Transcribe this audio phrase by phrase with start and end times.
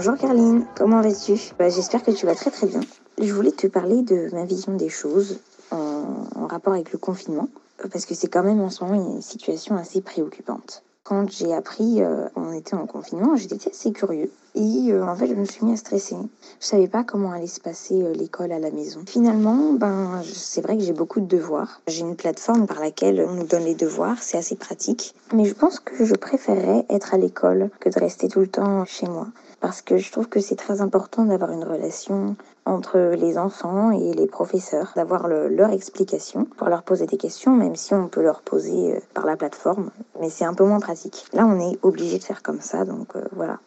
[0.00, 1.32] Bonjour Carline, comment vas-tu?
[1.58, 2.78] Bah, J'espère que tu vas très très bien.
[3.20, 5.40] Je voulais te parler de ma vision des choses
[5.72, 7.48] en, en rapport avec le confinement,
[7.90, 10.84] parce que c'est quand même en ce moment une situation assez préoccupante.
[11.08, 14.30] Quand j'ai appris euh, qu'on était en confinement, j'étais assez curieux.
[14.54, 16.16] Et euh, en fait, je me suis mis à stresser.
[16.60, 19.00] Je savais pas comment allait se passer euh, l'école à la maison.
[19.06, 21.80] Finalement, ben, c'est vrai que j'ai beaucoup de devoirs.
[21.86, 24.18] J'ai une plateforme par laquelle on nous donne les devoirs.
[24.20, 25.14] C'est assez pratique.
[25.32, 28.84] Mais je pense que je préférerais être à l'école que de rester tout le temps
[28.84, 29.28] chez moi
[29.60, 34.12] parce que je trouve que c'est très important d'avoir une relation entre les enfants et
[34.12, 38.22] les professeurs, d'avoir le, leur explication pour leur poser des questions, même si on peut
[38.22, 39.90] leur poser euh, par la plateforme,
[40.20, 41.26] mais c'est un peu moins pratique.
[41.32, 43.58] Là, on est obligé de faire comme ça, donc euh, voilà.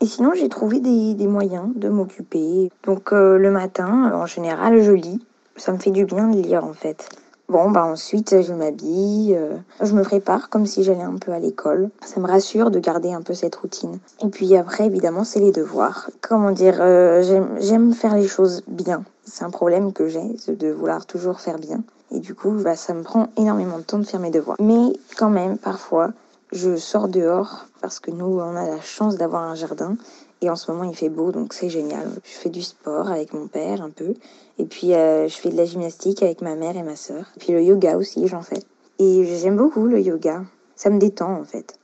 [0.00, 2.70] Et sinon, j'ai trouvé des, des, moyens de m'occuper.
[2.84, 5.24] Donc euh, le matin, en général, je lis.
[5.56, 7.08] Ça me fait du bien de lire en fait.
[7.52, 11.38] Bon, bah ensuite, je m'habille, euh, je me prépare comme si j'allais un peu à
[11.38, 11.90] l'école.
[12.02, 13.98] Ça me rassure de garder un peu cette routine.
[14.24, 16.08] Et puis après, évidemment, c'est les devoirs.
[16.22, 17.22] Comment dire, euh,
[17.60, 19.04] j'aime faire les choses bien.
[19.26, 21.82] C'est un problème que j'ai, de vouloir toujours faire bien.
[22.10, 24.56] Et du coup, bah, ça me prend énormément de temps de faire mes devoirs.
[24.58, 26.12] Mais quand même, parfois,
[26.52, 29.96] je sors dehors parce que nous, on a la chance d'avoir un jardin
[30.42, 32.08] et en ce moment, il fait beau, donc c'est génial.
[32.24, 34.14] Je fais du sport avec mon père un peu.
[34.58, 37.30] Et puis, euh, je fais de la gymnastique avec ma mère et ma sœur.
[37.36, 38.60] Et puis, le yoga aussi, j'en fais.
[38.98, 40.42] Et j'aime beaucoup le yoga.
[40.74, 41.78] Ça me détend, en fait.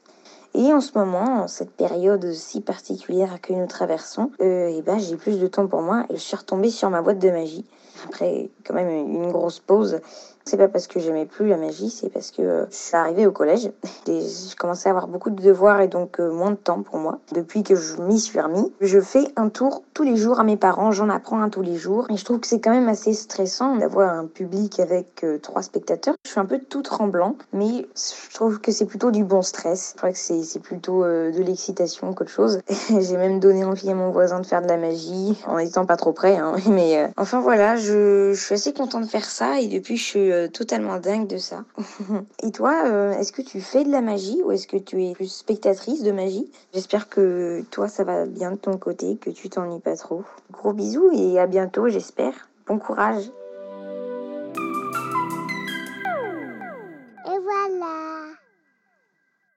[0.55, 4.99] Et en ce moment, en cette période si particulière que nous traversons, euh, eh ben,
[4.99, 7.65] j'ai plus de temps pour moi et je suis retombée sur ma boîte de magie.
[8.07, 10.01] Après, quand même, une grosse pause.
[10.49, 13.27] C'est pas parce que j'aimais plus la magie, c'est parce que euh, je suis arrivée
[13.27, 13.71] au collège
[14.07, 16.97] et j'ai commencé à avoir beaucoup de devoirs et donc euh, moins de temps pour
[16.99, 17.19] moi.
[17.35, 20.57] Depuis que je m'y suis remis, je fais un tour tous les jours à mes
[20.57, 23.13] parents, j'en apprends un tous les jours et je trouve que c'est quand même assez
[23.13, 26.15] stressant d'avoir un public avec euh, trois spectateurs.
[26.25, 29.91] Je suis un peu tout tremblant, mais je trouve que c'est plutôt du bon stress.
[29.93, 32.61] Je crois que c'est plutôt de l'excitation qu'autre chose.
[32.91, 35.97] j'ai même donné envie à mon voisin de faire de la magie en étant pas
[35.97, 36.55] trop près, hein.
[36.69, 40.49] mais enfin voilà, je, suis assez contente de faire ça et depuis je suis euh,
[40.49, 41.65] totalement dingue de ça.
[42.43, 45.13] Et toi, euh, est-ce que tu fais de la magie ou est-ce que tu es
[45.13, 46.51] plus spectatrice de magie?
[46.73, 50.23] J'espère que toi, ça va bien de ton côté, que tu t'ennuies pas trop.
[50.53, 52.49] Gros bisous et à bientôt, j'espère.
[52.67, 53.31] Bon courage